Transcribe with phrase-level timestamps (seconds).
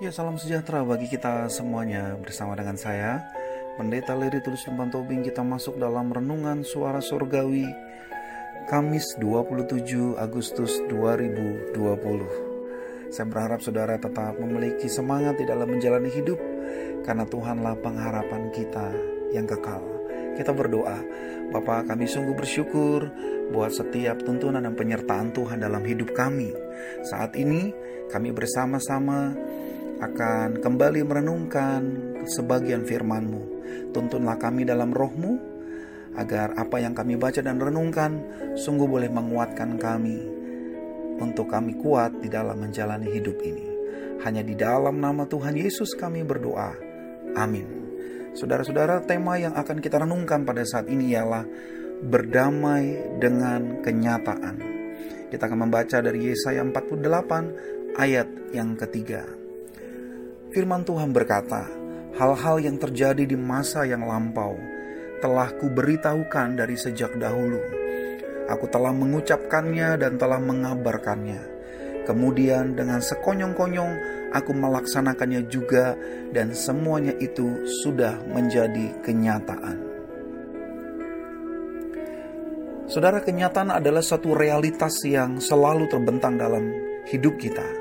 [0.00, 2.16] Ya salam sejahtera bagi kita semuanya.
[2.16, 3.20] Bersama dengan saya
[3.76, 7.68] Pendeta Leri Tulus Limpan Tobing kita masuk dalam renungan suara surgawi
[8.64, 11.76] Kamis 27 Agustus 2020
[13.12, 16.40] Saya berharap saudara tetap memiliki semangat di dalam menjalani hidup
[17.04, 18.96] Karena Tuhanlah pengharapan kita
[19.36, 19.84] yang kekal.
[20.32, 20.96] Kita berdoa
[21.52, 23.04] Bapak kami sungguh bersyukur
[23.52, 26.54] buat setiap tuntunan dan penyertaan Tuhan dalam hidup kami.
[27.04, 27.74] Saat ini
[28.08, 29.34] kami bersama-sama
[30.00, 31.82] akan kembali merenungkan
[32.24, 33.42] sebagian firman-Mu.
[33.92, 35.50] Tuntunlah kami dalam rohmu,
[36.18, 38.18] agar apa yang kami baca dan renungkan
[38.58, 40.18] sungguh boleh menguatkan kami
[41.20, 43.66] untuk kami kuat di dalam menjalani hidup ini.
[44.24, 46.76] Hanya di dalam nama Tuhan Yesus kami berdoa.
[47.38, 47.80] Amin.
[48.36, 51.44] Saudara-saudara, tema yang akan kita renungkan pada saat ini ialah
[52.04, 54.56] berdamai dengan kenyataan.
[55.30, 59.39] Kita akan membaca dari Yesaya 48 ayat yang ketiga.
[60.50, 61.62] Firman Tuhan berkata,
[62.18, 64.58] hal-hal yang terjadi di masa yang lampau
[65.22, 67.62] telah kuberitahukan dari sejak dahulu.
[68.50, 71.38] Aku telah mengucapkannya dan telah mengabarkannya.
[72.02, 73.92] Kemudian dengan sekonyong-konyong
[74.34, 75.94] aku melaksanakannya juga
[76.34, 79.78] dan semuanya itu sudah menjadi kenyataan.
[82.90, 86.74] Saudara, kenyataan adalah satu realitas yang selalu terbentang dalam
[87.06, 87.79] hidup kita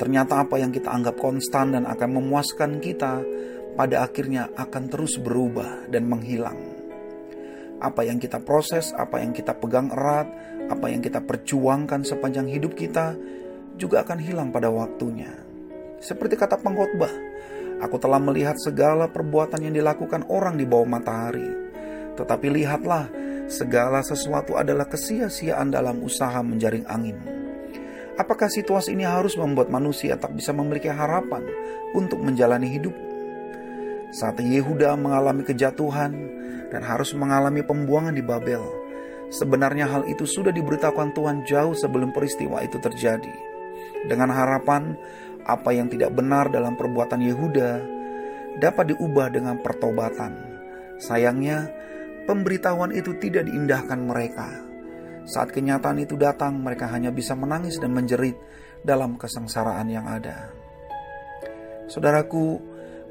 [0.00, 3.20] Ternyata apa yang kita anggap konstan dan akan memuaskan kita
[3.76, 6.56] pada akhirnya akan terus berubah dan menghilang.
[7.84, 10.24] Apa yang kita proses, apa yang kita pegang erat,
[10.72, 13.12] apa yang kita perjuangkan sepanjang hidup kita
[13.76, 15.36] juga akan hilang pada waktunya.
[16.00, 17.12] Seperti kata pengkhotbah,
[17.84, 21.48] aku telah melihat segala perbuatan yang dilakukan orang di bawah matahari.
[22.16, 23.04] Tetapi lihatlah,
[23.52, 27.39] segala sesuatu adalah kesia-siaan dalam usaha menjaring angin.
[28.20, 31.40] Apakah situasi ini harus membuat manusia tak bisa memiliki harapan
[31.96, 32.92] untuk menjalani hidup?
[34.12, 36.12] Saat Yehuda mengalami kejatuhan
[36.68, 38.60] dan harus mengalami pembuangan di Babel,
[39.32, 43.32] sebenarnya hal itu sudah diberitahukan Tuhan jauh sebelum peristiwa itu terjadi.
[44.04, 45.00] Dengan harapan
[45.48, 47.70] apa yang tidak benar dalam perbuatan Yehuda
[48.60, 50.60] dapat diubah dengan pertobatan.
[51.00, 51.72] Sayangnya,
[52.28, 54.69] pemberitahuan itu tidak diindahkan mereka
[55.30, 58.34] saat kenyataan itu datang, mereka hanya bisa menangis dan menjerit
[58.82, 60.50] dalam kesengsaraan yang ada.
[61.86, 62.58] Saudaraku,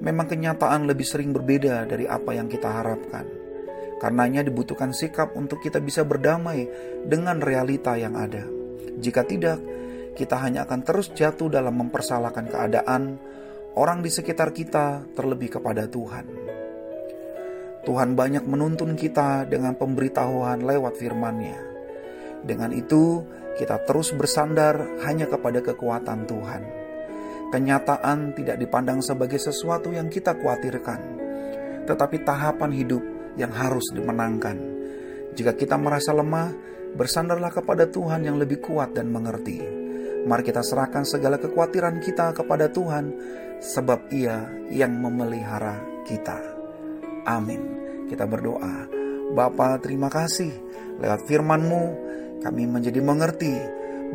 [0.03, 3.23] memang kenyataan lebih sering berbeda dari apa yang kita harapkan.
[4.03, 6.67] Karenanya dibutuhkan sikap untuk kita bisa berdamai
[7.07, 8.43] dengan realita yang ada.
[8.99, 9.63] Jika tidak,
[10.19, 13.15] kita hanya akan terus jatuh dalam mempersalahkan keadaan
[13.79, 16.27] orang di sekitar kita terlebih kepada Tuhan.
[17.87, 21.78] Tuhan banyak menuntun kita dengan pemberitahuan lewat firman-Nya.
[22.43, 23.23] Dengan itu,
[23.59, 26.63] kita terus bersandar hanya kepada kekuatan Tuhan.
[27.49, 31.01] Kenyataan tidak dipandang sebagai sesuatu yang kita khawatirkan,
[31.89, 33.01] tetapi tahapan hidup
[33.35, 34.55] yang harus dimenangkan.
[35.33, 36.53] Jika kita merasa lemah,
[36.93, 39.59] bersandarlah kepada Tuhan yang lebih kuat dan mengerti.
[40.29, 43.17] Mari kita serahkan segala kekhawatiran kita kepada Tuhan,
[43.59, 46.37] sebab Ia yang memelihara kita.
[47.27, 47.61] Amin.
[48.07, 48.87] Kita berdoa.
[49.33, 50.49] Bapa, terima kasih
[50.97, 51.83] lewat firman-Mu
[52.39, 53.55] kami menjadi mengerti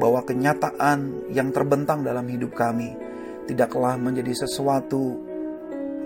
[0.00, 2.96] bahwa kenyataan yang terbentang dalam hidup kami
[3.44, 5.20] tidaklah menjadi sesuatu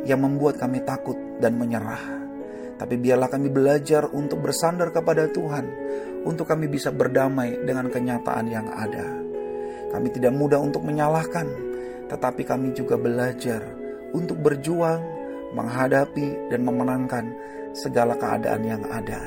[0.04, 2.18] yang membuat kami takut dan menyerah.
[2.78, 5.66] Tapi biarlah kami belajar untuk bersandar kepada Tuhan,
[6.22, 9.06] untuk kami bisa berdamai dengan kenyataan yang ada.
[9.90, 11.46] Kami tidak mudah untuk menyalahkan,
[12.06, 13.62] tetapi kami juga belajar
[14.14, 15.02] untuk berjuang,
[15.58, 17.24] menghadapi, dan memenangkan
[17.74, 19.26] segala keadaan yang ada.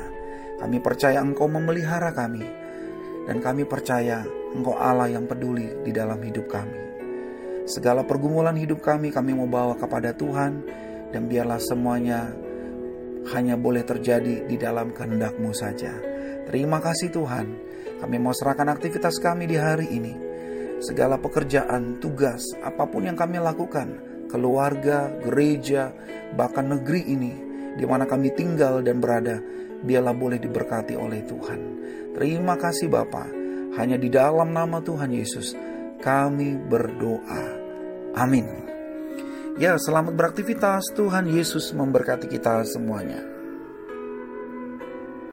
[0.56, 2.61] Kami percaya Engkau memelihara kami,
[3.26, 6.76] dan kami percaya Engkau Allah yang peduli di dalam hidup kami.
[7.64, 10.66] Segala pergumulan hidup kami kami mau bawa kepada Tuhan
[11.14, 12.28] dan biarlah semuanya
[13.30, 15.94] hanya boleh terjadi di dalam kehendak-Mu saja.
[16.50, 17.46] Terima kasih Tuhan.
[18.02, 20.14] Kami mau serahkan aktivitas kami di hari ini.
[20.82, 25.94] Segala pekerjaan, tugas, apa pun yang kami lakukan, keluarga, gereja,
[26.34, 27.32] bahkan negeri ini
[27.78, 29.38] di mana kami tinggal dan berada,
[29.82, 31.60] biarlah boleh diberkati oleh Tuhan.
[32.14, 33.26] Terima kasih Bapa.
[33.76, 35.56] Hanya di dalam nama Tuhan Yesus
[36.00, 37.44] kami berdoa.
[38.16, 38.46] Amin.
[39.60, 40.92] Ya, selamat beraktivitas.
[40.96, 43.20] Tuhan Yesus memberkati kita semuanya.